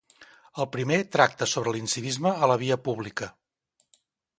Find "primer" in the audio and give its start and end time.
0.75-0.97